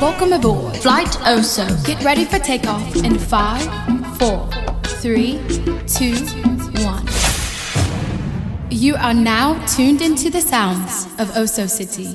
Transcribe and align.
Welcome 0.00 0.32
aboard 0.32 0.76
Flight 0.76 1.08
Oso. 1.26 1.66
Get 1.84 2.04
ready 2.04 2.24
for 2.24 2.38
takeoff 2.38 2.94
in 2.94 3.18
5, 3.18 4.18
4, 4.18 4.48
3, 5.02 5.40
2, 5.88 6.14
1. 6.84 7.08
You 8.70 8.94
are 8.94 9.12
now 9.12 9.58
tuned 9.66 10.00
into 10.00 10.30
the 10.30 10.40
sounds 10.40 11.06
of 11.18 11.28
Oso 11.34 11.68
City. 11.68 12.14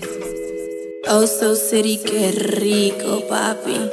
Oso 1.10 1.56
City, 1.58 1.98
que 1.98 2.32
rico, 2.32 3.20
papi. 3.28 3.90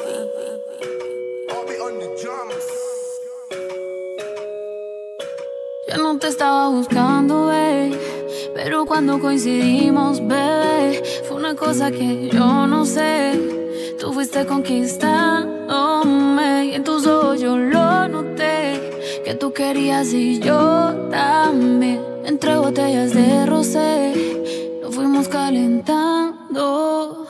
Yo 5.88 5.96
no 5.96 6.16
te 6.20 6.28
estaba 6.28 6.68
buscando, 6.68 7.46
babe, 7.46 7.98
pero 8.54 8.86
cuando 8.86 9.18
coincidimos, 9.18 10.20
bebé, 10.20 11.02
fue 11.26 11.38
una 11.38 11.56
cosa 11.56 11.90
que 11.90 12.28
yo 12.32 12.68
no 12.68 12.84
sé. 12.86 13.59
Tú 14.00 14.12
fuiste 14.14 14.46
conquistándome 14.46 16.64
y 16.64 16.74
en 16.74 16.84
tus 16.84 17.06
ojos 17.06 17.38
yo 17.38 17.58
lo 17.58 18.08
noté. 18.08 18.80
Que 19.26 19.34
tú 19.34 19.52
querías 19.52 20.14
y 20.14 20.40
yo 20.40 20.94
también. 21.10 22.00
Entre 22.24 22.56
botellas 22.56 23.12
de 23.12 23.44
rosé, 23.44 24.14
nos 24.80 24.94
fuimos 24.94 25.28
calentando. 25.28 27.26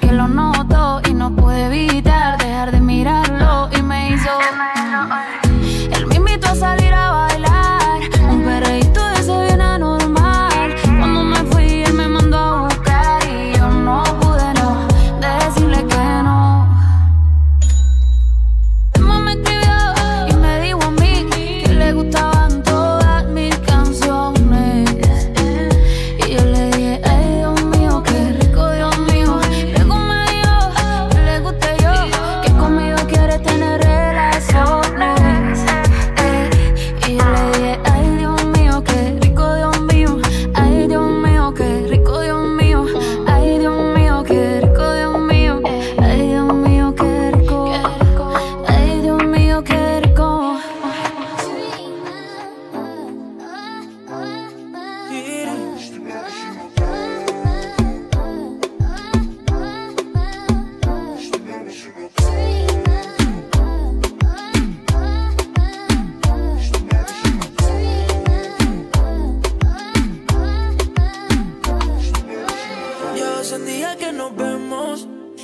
que 0.00 0.12
lo 0.12 0.28
no 0.28 0.45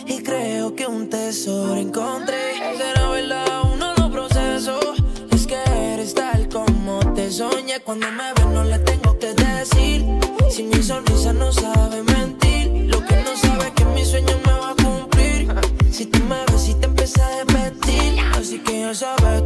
y 0.07 0.23
creo 0.23 0.75
que 0.75 0.87
un 0.87 1.09
tesoro 1.09 1.77
encontré. 1.77 2.55
Será 2.77 3.09
verdad, 3.09 3.63
uno 3.73 3.95
lo 3.95 4.11
proceso. 4.11 4.79
Es 5.31 5.47
que 5.47 5.57
eres 5.95 6.15
tal 6.15 6.49
como 6.49 7.01
te 7.15 7.31
soñé. 7.31 7.81
Cuando 7.81 8.07
me 8.11 8.33
ves 8.35 8.47
no 8.47 8.65
le 8.65 8.79
tengo 8.81 9.19
que 9.19 9.35
decir. 9.35 10.05
Si 10.51 10.65
mi 10.65 10.83
sonrisa 10.83 11.33
no 11.33 11.53
sabe 11.53 12.03
mentir, 12.03 12.93
lo 12.93 13.05
que 13.05 13.17
no 13.17 13.37
sabe 13.37 13.69
es 13.69 13.73
que 13.73 13.85
mi 13.87 14.05
sueño 14.05 14.35
me 14.45 14.53
va 14.53 14.71
a 14.71 14.75
cumplir. 14.75 15.49
Si 15.91 16.07
tú 16.07 16.19
me 16.25 16.45
ves 16.47 16.69
y 16.69 16.75
te 16.75 16.87
empiezas 16.87 17.23
a 17.23 17.45
repetir, 17.45 18.21
así 18.39 18.59
que 18.59 18.81
ya 18.81 18.95
sabes 18.95 19.42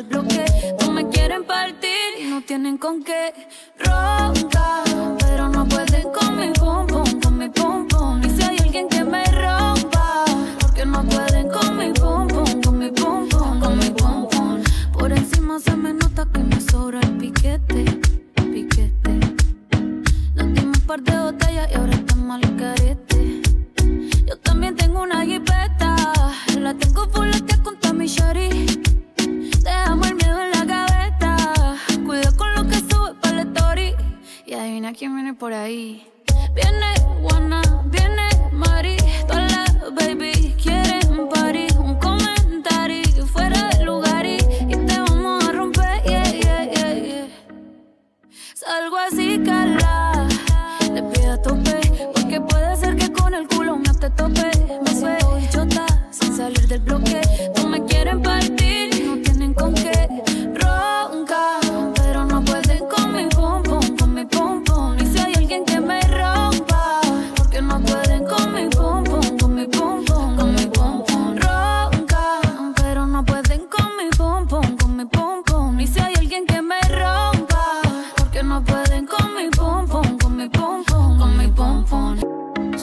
del 0.00 0.08
bloque. 0.08 0.44
No 0.80 0.92
me 0.92 1.08
quieren 1.08 1.44
partir 1.44 1.90
y 2.20 2.24
no 2.24 2.40
tienen 2.42 2.78
con 2.78 3.02
qué 3.02 3.32
ronca. 3.78 4.82
Pero 5.18 5.48
no 5.48 5.66
pueden 5.66 6.08
con 6.12 6.36
mi 6.36 6.50
pum 6.52 6.86
pum, 6.86 7.20
con 7.20 7.38
mi 7.38 7.48
pum 7.48 7.86
pum. 7.88 8.20
Y 8.24 8.30
si 8.30 8.42
hay 8.42 8.58
alguien 8.58 8.88
que 8.88 9.04
me 9.04 9.24
rompa, 9.24 10.24
porque 10.60 10.86
no 10.86 11.04
pueden 11.04 11.48
con 11.48 11.76
mi 11.76 11.92
pum 11.92 12.28
pum, 12.28 12.62
con 12.62 12.78
mi 12.78 12.90
pum 12.90 13.28
pum, 13.28 13.60
con 13.60 13.78
mi 13.78 13.90
pum 13.90 14.28
pum. 14.28 14.62
Por 14.92 15.12
encima 15.12 15.58
se 15.58 15.76
me 15.76 15.92
nota 15.92 16.26
que 16.32 16.40
me 16.40 16.60
sobra 16.60 17.00
el 17.00 17.16
piquete, 17.18 17.84
piquete. 18.36 19.12
Nos 20.34 20.46
dimos 20.54 20.78
un 20.78 20.86
par 20.86 21.02
de 21.02 21.18
botellas 21.18 21.68
y 21.70 21.74
ahora 21.74 21.94
estamos 21.94 22.42
al 22.42 22.56
carete. 22.56 23.42
Yo 24.26 24.36
también 24.38 24.76
tengo 24.76 25.02
una 25.02 25.24
guipeta, 25.24 25.96
la 26.58 26.74
tengo 26.74 27.08
full, 27.10 27.30
quién 35.00 35.14
viene 35.14 35.32
por 35.32 35.54
ahí. 35.54 36.06
Viene 36.54 36.92
guana. 37.22 37.79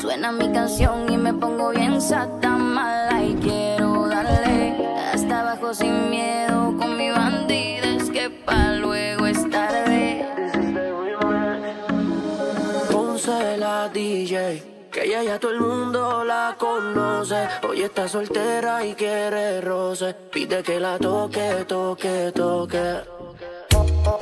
Suena 0.08 0.32
mi 0.32 0.50
canción 0.54 1.12
y 1.12 1.18
me 1.18 1.34
pongo 1.34 1.72
bien 1.72 2.00
sata 2.00 2.52
mala 2.52 3.22
y 3.22 3.36
quiero 3.42 4.08
darle 4.08 4.74
hasta 5.14 5.42
abajo 5.42 5.74
sin 5.74 6.10
miedo 6.10 6.74
con 6.80 6.96
mi 6.96 7.10
bandida. 7.10 7.90
Es 7.90 8.10
que 8.10 8.30
pa' 8.30 8.72
luego 8.76 9.26
es 9.26 9.50
tarde. 9.50 10.26
Ponce 12.90 13.58
la 13.58 13.90
DJ. 13.90 14.88
Que 14.90 15.04
ella 15.08 15.24
ya 15.24 15.40
todo 15.40 15.52
el 15.52 15.60
mundo 15.60 16.24
la 16.24 16.56
conoce. 16.58 17.46
Hoy 17.68 17.82
está 17.82 18.08
soltera 18.08 18.86
y 18.86 18.94
quiere 18.94 19.60
roce. 19.60 20.14
Pide 20.32 20.64
que 20.64 20.80
la 20.80 20.98
toque, 20.98 21.66
toque, 21.68 22.32
toque. 22.34 23.02
Oh, 23.76 23.86
oh, 24.06 24.20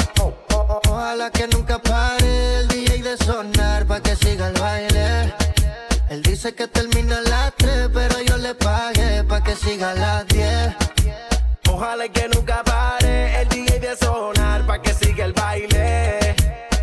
oh, 0.58 0.82
Ojalá 0.90 1.30
que 1.30 1.48
nunca 1.48 1.78
pare 1.78 2.62
el 2.62 2.68
DJ 2.70 3.04
de 3.04 3.18
sonar 3.18 3.86
pa' 3.86 4.02
que 4.02 4.16
siga 4.16 4.48
el 4.48 4.60
baile. 4.60 5.45
Él 6.10 6.22
dice 6.22 6.54
que 6.54 6.68
termina 6.68 7.18
a 7.18 7.22
las 7.22 7.56
3, 7.58 7.90
pero 7.94 8.22
yo 8.22 8.38
le 8.38 8.54
pagué 8.54 9.24
pa' 9.24 9.44
que 9.44 9.56
siga 9.56 9.92
a 9.92 9.94
las 9.96 10.28
10. 10.28 10.76
Ojalá 11.68 12.08
que 12.10 12.30
nunca 12.30 12.64
pare 12.64 13.42
el 13.42 13.50
DJ 13.50 13.80
de 13.80 13.98
sonar 13.98 14.66
pa' 14.68 14.82
que 14.82 14.94
siga 14.94 15.26
el 15.26 15.34
baile. 15.34 16.36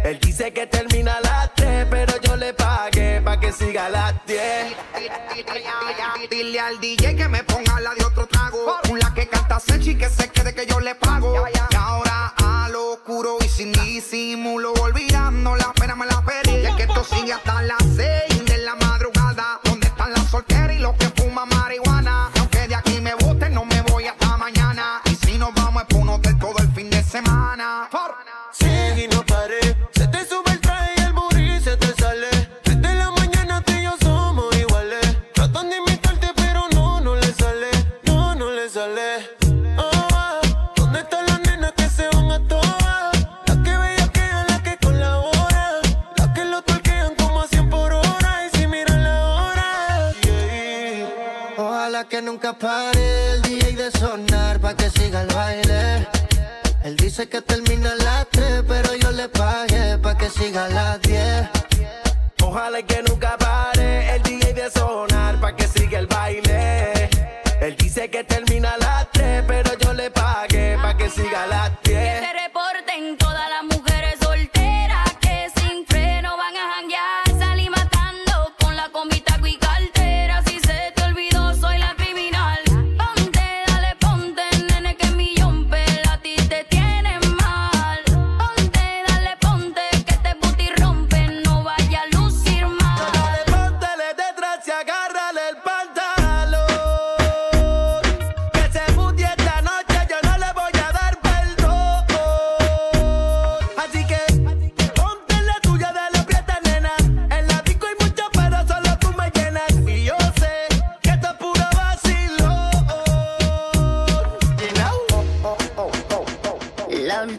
Él 0.03 0.19
dice 0.21 0.53
que 0.53 0.67
termina 0.67 1.15
a 1.15 1.21
las 1.21 1.55
3, 1.55 1.87
pero 1.89 2.21
yo 2.21 2.37
le 2.37 2.53
pagué 2.53 3.23
pa' 3.23 3.39
que 3.39 3.53
siga 3.53 3.87
a 3.87 3.91
las 3.91 4.15
10. 4.27 4.77
Dile 6.29 6.61
al 6.61 6.81
DJ 6.81 7.15
que 7.15 7.29
me 7.29 7.45
ponga 7.45 7.79
la 7.81 7.95
de 7.95 8.05
otro 8.05 8.27
trago. 8.27 8.81
Un 8.91 8.99
la 8.99 9.15
que 9.15 9.29
canta 9.29 9.61
Sechi 9.61 9.95
que 9.95 10.11
se 10.11 10.29
quede 10.31 10.53
que 10.53 10.67
yo 10.67 10.81
le 10.81 10.97
pago. 10.97 11.47
Y 11.49 11.77
ahora 11.77 12.35
a 12.37 12.69
lo 12.71 12.95
oscuro 12.95 13.39
y 13.45 13.49
sin 13.49 13.73
disimulo, 13.73 14.73
olvidando 14.81 15.55
la 15.55 15.73
pena 15.75 15.95
me 15.95 16.07
la 16.07 16.21
perdí. 16.23 16.67
Y 16.67 16.77
que 16.77 16.83
esto 16.83 17.05
sigue 17.05 17.33
hasta 17.33 17.63
las 17.63 17.83
6. 17.97 18.22
pa 52.63 52.92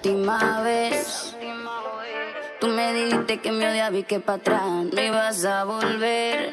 última 0.03 0.61
vez. 0.61 1.33
Tú 2.59 2.67
me 2.67 2.93
dijiste 2.93 3.39
que 3.39 3.53
me 3.53 3.69
odiabas 3.69 4.01
y 4.01 4.03
que 4.03 4.19
para 4.19 4.37
atrás 4.37 4.61
no 4.91 5.01
ibas 5.01 5.45
a 5.45 5.63
volver. 5.63 6.51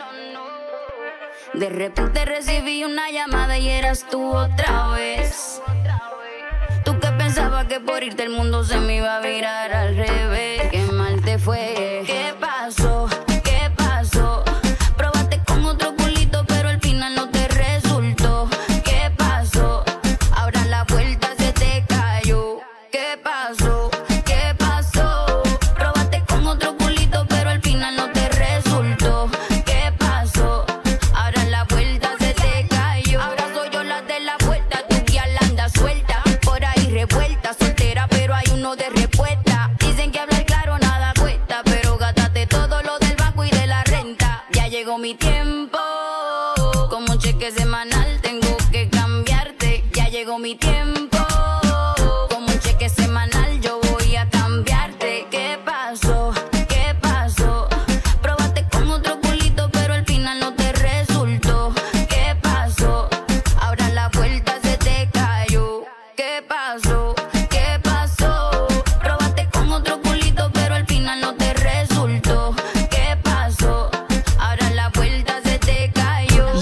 De 1.55 1.69
repente 1.69 2.25
recibí 2.25 2.85
una 2.85 3.11
llamada 3.11 3.59
y 3.59 3.69
eras 3.69 4.07
tú 4.09 4.37
otra 4.37 4.91
vez. 4.91 5.61
Tú 6.85 6.97
que 7.01 7.09
pensabas 7.09 7.67
que 7.67 7.81
por 7.81 8.05
irte 8.05 8.23
el 8.23 8.31
mundo 8.31 8.63
se 8.63 8.79
me 8.79 8.99
iba 8.99 9.17
a 9.17 9.21
virar 9.21 9.73
al 9.73 9.97
revés. 9.97 10.71
Qué 10.71 10.83
mal 10.93 11.21
te 11.21 11.37
fue. 11.37 12.05
¿Qué 12.07 12.33
pasó? 12.39 13.09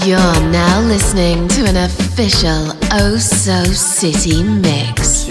You're 0.09 0.49
now 0.49 0.81
listening 0.81 1.47
to 1.49 1.65
an 1.65 1.77
official 1.77 2.73
Oh 2.93 3.15
So 3.19 3.63
City 3.65 4.41
mix. 4.41 5.28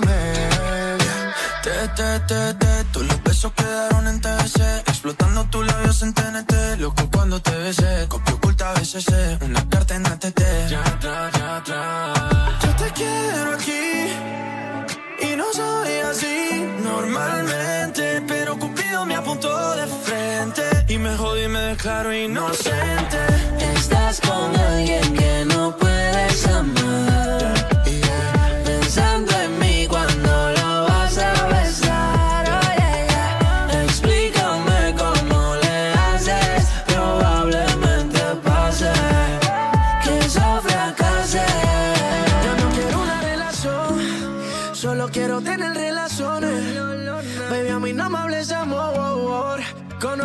Miel. 0.00 0.98
Te, 1.62 1.88
te, 1.96 2.20
te, 2.20 2.54
te, 2.54 2.84
todos 2.92 3.06
los 3.06 3.22
besos 3.22 3.52
quedaron 3.52 4.06
en 4.06 4.20
TBC. 4.20 4.60
Explotando 4.86 5.44
tus 5.50 5.66
labios 5.66 6.02
en 6.02 6.14
TNT. 6.14 6.52
Loco 6.78 7.08
cuando 7.12 7.40
te 7.40 7.50
besé. 7.58 8.06
Copia 8.08 8.34
oculta 8.34 8.72
BCC. 8.74 9.42
Una 9.42 9.68
carta 9.68 9.96
en 9.96 10.06
ATT. 10.06 10.40
Ya 10.68 10.80
atrás, 10.80 11.32
ya 11.38 11.56
atrás. 11.56 12.18
Yo 12.62 12.76
te 12.76 12.92
quiero 12.92 13.54
aquí. 13.54 14.12
Y 15.26 15.36
no 15.36 15.52
soy 15.52 15.92
así 16.10 16.66
normalmente. 16.82 18.22
Pero 18.28 18.58
Cupido 18.58 19.06
me 19.06 19.16
apuntó 19.16 19.76
de 19.76 19.86
frente. 19.86 20.62
Y 20.88 20.98
me 20.98 21.16
jodí 21.16 21.44
y 21.44 21.48
me 21.48 21.60
declaro 21.60 22.14
inocente. 22.14 23.18
Estás 23.74 24.20
con 24.20 24.56
alguien 24.56 25.14
que 25.14 25.44
no 25.46 25.76
puedes 25.76 26.46
amar. 26.46 27.09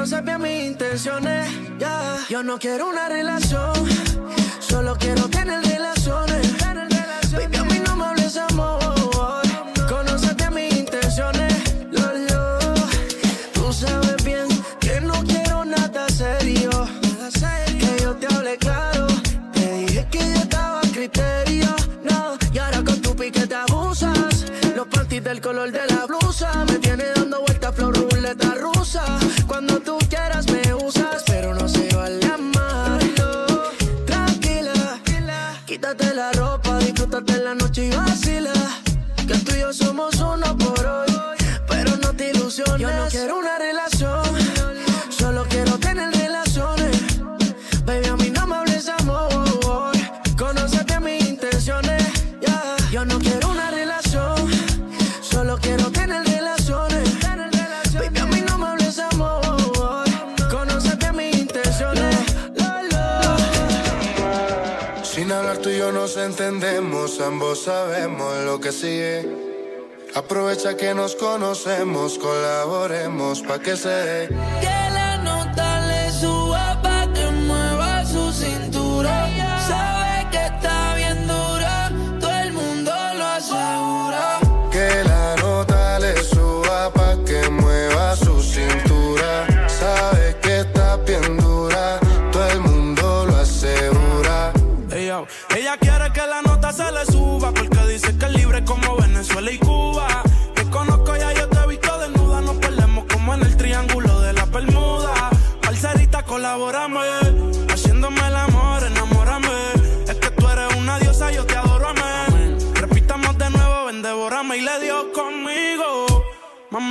Conoces 0.05 0.23
bien 0.23 0.41
mis 0.43 0.65
intenciones. 0.65 1.49
ya. 1.79 2.19
Yo 2.29 2.43
no 2.43 2.59
quiero 2.59 2.89
una 2.89 3.09
relación, 3.09 3.73
solo 4.59 4.95
quiero 4.99 5.27
tener 5.29 5.65
relaciones. 5.65 6.53
Baby, 7.31 7.57
a 7.57 7.63
mí 7.63 7.79
no 7.87 7.95
me 7.95 8.05
hables 8.05 8.37
amor. 8.37 8.77
Conoces 9.89 10.35
bien 10.35 10.53
mis 10.53 10.75
intenciones. 10.77 11.55
Lo, 11.91 12.13
lo. 12.29 12.59
Tú 13.53 13.73
sabes 13.73 14.23
bien 14.23 14.47
que 14.79 15.01
no 15.01 15.23
quiero 15.23 15.65
nada 15.65 16.07
serio. 16.09 16.69
Que 17.79 18.03
yo 18.03 18.15
te 18.15 18.27
hablé 18.31 18.57
claro. 18.59 19.07
Te 19.53 19.77
dije 19.87 20.07
que 20.11 20.19
yo 20.19 20.35
estaba 20.35 20.81
a 20.81 20.91
criterio. 20.93 21.75
No, 22.03 22.37
y 22.53 22.59
ahora 22.59 22.83
con 22.83 23.01
tu 23.01 23.15
pique 23.15 23.47
te 23.47 23.55
abusas. 23.55 24.45
Los 24.75 24.85
panties 24.85 25.23
del 25.23 25.41
color 25.41 25.71
de 25.71 25.83
la 25.87 26.05
blusa. 26.05 26.63
Me 26.65 26.77
tiene 26.77 27.05
dando 27.15 27.39
vueltas. 27.39 27.54
Cuando 29.55 29.79
tú 29.79 30.04
yo 65.85 65.91
nos 65.91 66.17
entendemos, 66.17 67.19
ambos 67.19 67.65
sabemos 67.65 68.43
lo 68.43 68.59
que 68.59 68.71
sigue. 68.71 69.23
Aprovecha 70.15 70.75
que 70.75 70.95
nos 70.95 71.15
conocemos, 71.15 72.17
colaboremos 72.17 73.41
pa' 73.43 73.59
que 73.59 73.77
se 73.77 73.89
dé. 73.89 74.74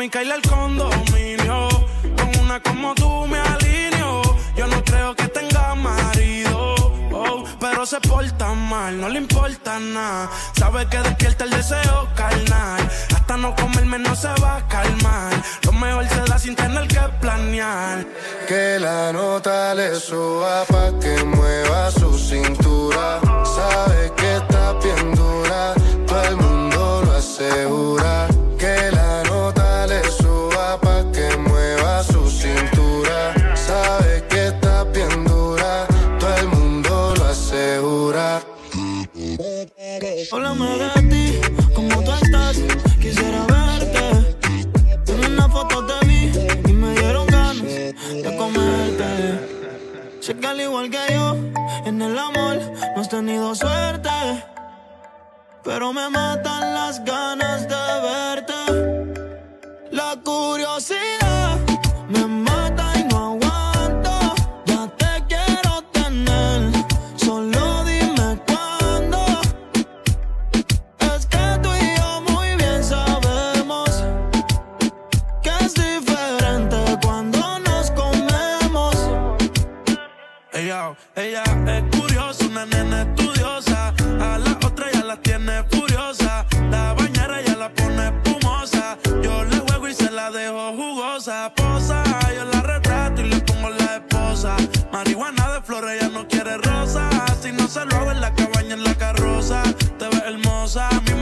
Mami, 0.04 0.10
caíle 0.10 0.34
al 0.34 0.42
condominio. 0.42 1.68
Con 2.16 2.40
una 2.42 2.60
como 2.60 2.94
tú 2.94 3.26
me 3.26 3.38
alineo. 3.38 4.22
Yo 4.56 4.66
no 4.66 4.84
creo 4.84 5.14
que 5.14 5.28
tenga 5.28 5.74
marido. 5.74 6.74
oh, 7.12 7.44
pero 7.58 7.86
se 7.86 8.00
porta 8.00 8.52
mal, 8.52 9.00
no 9.00 9.08
le 9.08 9.18
importa 9.18 9.78
nada. 9.78 10.30
Sabe 10.58 10.86
que 10.88 10.98
despierta 10.98 11.44
el 11.44 11.50
deseo 11.50 12.08
carnal. 12.14 12.86
Hasta 13.14 13.36
no 13.36 13.54
comerme 13.54 13.98
no 13.98 14.14
se 14.14 14.28
va 14.42 14.56
a 14.56 14.68
calmar. 14.68 15.32
Lo 15.64 15.72
mejor 15.72 16.06
se 16.08 16.20
da 16.30 16.38
sin 16.38 16.54
tener 16.54 16.86
que 16.86 17.00
planear. 17.20 18.04
Que 18.46 18.78
la 18.78 19.12
nota 19.12 19.74
le 19.74 19.94
suba 19.94 20.64
pa' 20.64 20.92
que 21.00 21.24
Pero 55.84 55.92
me 55.92 56.08
matan 56.08 56.53
don't. 100.66 101.13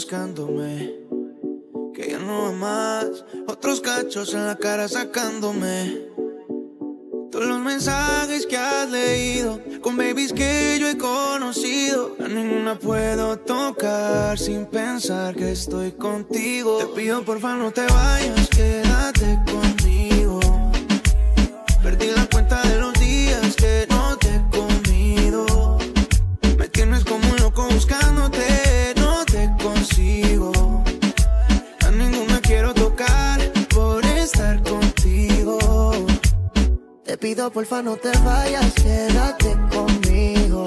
Buscándome. 0.00 0.94
Que 1.92 2.12
ya 2.12 2.18
no 2.18 2.44
va 2.44 2.52
más. 2.52 3.22
Otros 3.46 3.82
cachos 3.82 4.32
en 4.32 4.46
la 4.46 4.56
cara 4.56 4.88
sacándome. 4.88 6.06
Todos 7.30 7.44
los 7.44 7.60
mensajes 7.60 8.46
que 8.46 8.56
has 8.56 8.90
leído 8.90 9.60
con 9.82 9.98
babies 9.98 10.32
que 10.32 10.78
yo 10.80 10.88
he 10.88 10.96
conocido. 10.96 12.16
A 12.18 12.28
ninguna 12.28 12.78
puedo 12.78 13.38
tocar 13.40 14.38
sin 14.38 14.64
pensar 14.64 15.34
que 15.34 15.52
estoy 15.52 15.92
contigo. 15.92 16.78
Te 16.78 16.86
pido 16.98 17.22
por 17.22 17.38
favor 17.38 17.58
no 17.58 17.70
te 17.70 17.84
vayas, 17.84 18.48
quédate 18.48 19.38
conmigo. 19.52 20.40
Perdí 21.82 22.06
la 22.16 22.24
cuenta 22.24 22.62
de 22.62 22.78
los 22.78 22.94
días 22.94 23.54
que 23.54 23.89
porfa 37.52 37.82
no 37.82 37.96
te 37.96 38.10
vayas, 38.24 38.72
quédate 38.74 39.56
conmigo. 39.74 40.64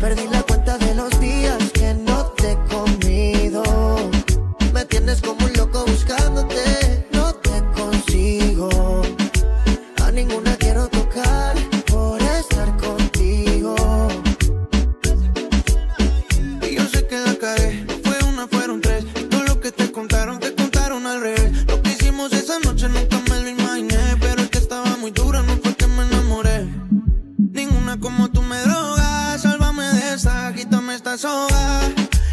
Perdí 0.00 0.28
la 0.30 0.42
cuenta 0.42 0.78
de 0.78 0.94
los 0.94 1.18
días 1.20 1.58
que 1.72 1.94
no 1.94 2.26
te 2.36 2.52
he 2.52 2.58
comido. 2.68 3.62
Me 4.72 4.84
tienes 4.84 5.20
como 5.20 5.44
un 5.44 5.52
loco 5.54 5.84
buscándote, 5.86 7.06
no 7.12 7.34
te 7.34 7.62
consigo. 7.74 9.02
A 10.04 10.10
ninguna 10.12 10.56
quiero 10.56 10.88
tocar 10.88 11.56
por 11.86 12.20
estar 12.22 12.76
contigo. 12.76 13.74
Y 16.62 16.76
yo 16.76 16.84
sé 16.86 17.06
que 17.06 17.18
la 17.18 17.34
cagué, 17.34 17.84
no 17.88 17.94
fue 18.04 18.28
una, 18.28 18.46
fueron 18.46 18.80
tres. 18.80 19.04
Y 19.16 19.24
todo 19.24 19.42
lo 19.44 19.60
que 19.60 19.72
te 19.72 19.90
contaron, 19.90 20.38
te 20.38 20.54
contaron 20.54 21.06
al 21.06 21.20
revés. 21.20 21.66
Lo 21.66 21.82
que 21.82 21.90
hicimos 21.90 22.32
esa 22.32 22.58
noche 22.60 22.88
nunca 22.88 23.18
me 23.28 23.40
lo 23.40 23.48
imaginé. 23.48 23.61
Soga. 31.22 31.80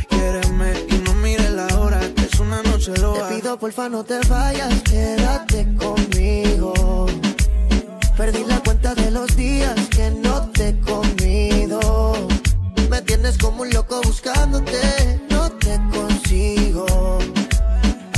Quiéreme 0.09 0.73
y 0.89 0.95
no 1.05 1.13
mires 1.13 1.51
la 1.51 1.67
hora, 1.77 1.99
que 2.15 2.23
es 2.25 2.39
una 2.39 2.63
noche 2.63 2.91
loca. 2.97 3.27
Te 3.27 3.35
pido 3.35 3.59
porfa 3.59 3.87
no 3.87 4.03
te 4.03 4.19
vayas, 4.27 4.73
quédate 4.81 5.59
conmigo. 5.75 6.73
Perdí 8.17 8.43
la 8.45 8.59
cuenta 8.65 8.95
de 8.95 9.11
los 9.11 9.35
días 9.35 9.75
que 9.95 10.09
no 10.09 10.49
te 10.55 10.69
he 10.69 10.79
comido. 10.79 11.79
Me 12.89 12.99
tienes 13.03 13.37
como 13.37 13.61
un 13.61 13.69
loco 13.69 14.01
buscándote, 14.01 15.21
no 15.29 15.51
te 15.51 15.79
consigo. 15.95 16.87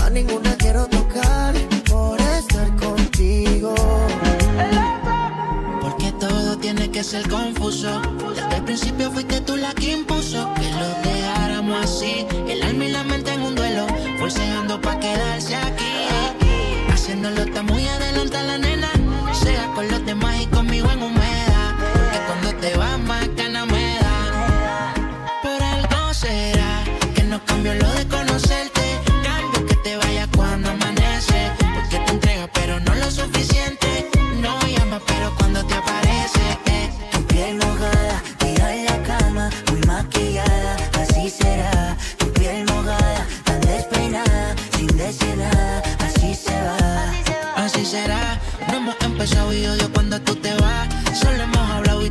A 0.02 0.10
ninguna 0.10 0.56
quiero 0.56 0.88
tocar 0.88 1.54
por 1.90 2.18
estar 2.22 2.68
contigo. 2.78 3.76
Porque 5.82 6.14
todo 6.14 6.58
tiene 6.60 6.90
que 6.90 7.04
ser 7.04 7.28
confuso. 7.28 8.21
El 8.62 8.66
principio 8.66 9.10
fuiste 9.10 9.42
tú 9.42 9.58
la 9.58 9.74
que 9.74 9.92
impuso 9.92 10.48
que 10.54 10.70
lo 10.70 10.88
dejáramos 11.02 11.84
así. 11.84 12.28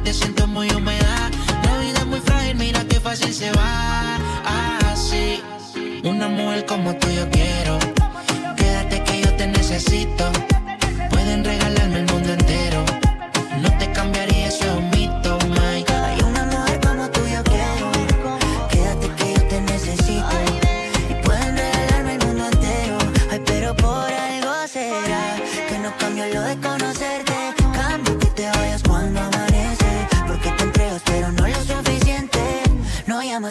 Te 0.05 0.13
siento 0.13 0.47
muy 0.47 0.69
humedad. 0.71 1.31
La 1.65 1.79
vida 1.79 1.99
es 2.01 2.07
muy 2.07 2.21
frágil, 2.21 2.57
mira 2.57 2.85
qué 2.85 3.01
fácil 3.01 3.33
se 3.33 3.51
va. 3.53 4.17
Así, 4.91 5.43
una 6.05 6.29
mujer 6.29 6.67
como 6.67 6.95
tú 6.97 7.09
yo 7.11 7.29
quiero. 7.31 7.79
Quédate 8.57 9.03
que 9.05 9.23
yo 9.23 9.35
te 9.37 9.47
necesito. 9.47 10.31
Pueden 11.11 11.45
regalarme 11.45 12.01
el 12.01 12.07
mundo 12.07 12.20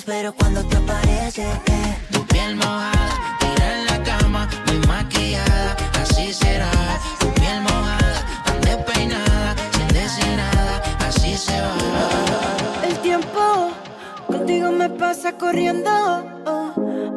pero 0.09 0.33
cuando 0.33 0.63
te 0.65 0.75
aparece. 0.75 1.43
eh. 1.43 1.95
Tu 2.11 2.25
piel 2.25 2.55
mojada, 2.55 3.37
tira 3.39 3.65
en 3.79 3.85
la 3.85 4.03
cama, 4.03 4.49
muy 4.65 4.79
maquillada, 4.87 5.75
así 6.01 6.33
será. 6.33 6.71
Tu 7.19 7.27
piel 7.39 7.61
mojada, 7.61 8.19
tan 8.43 8.59
despeinada, 8.61 9.55
sin 9.71 9.87
decir 9.89 10.25
nada, 10.35 10.81
así 11.07 11.37
se 11.37 11.61
va. 11.61 12.87
El 12.87 12.97
tiempo 12.99 13.71
contigo 14.25 14.71
me 14.71 14.89
pasa 14.89 15.37
corriendo. 15.37 15.91
oh. 16.47 16.71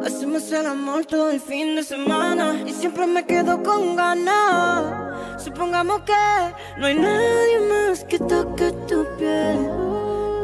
Hacemos 0.05 0.51
el 0.51 0.67
amor 0.67 1.05
todo 1.05 1.31
el 1.31 1.41
fin 1.41 1.75
de 1.75 1.83
semana 1.83 2.61
y 2.67 2.73
siempre 2.73 3.07
me 3.07 3.25
quedo 3.25 3.63
con 3.63 3.95
ganas. 3.95 5.41
Supongamos 5.43 6.01
que 6.01 6.13
no 6.77 6.85
hay 6.85 6.93
nadie 6.95 7.57
más 7.71 8.03
que 8.03 8.19
toque 8.19 8.71
tu 8.87 9.03
piel, 9.17 9.57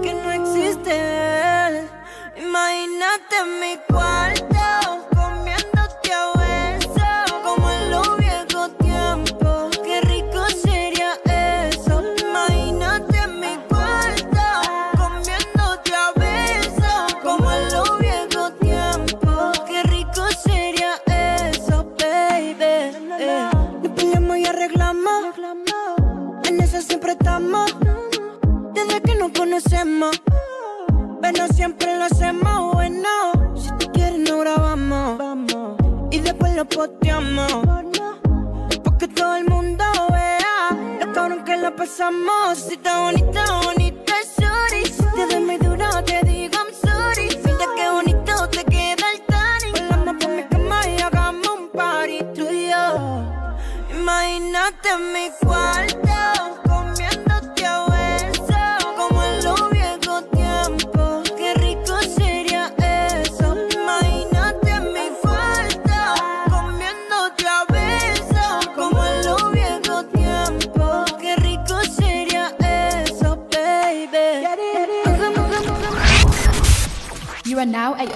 que 0.01 0.13
no 0.15 0.31
existe. 0.31 1.18
Imagínate 3.19 3.35
en 3.37 3.59
mi 3.59 3.77
cuarto 3.87 4.48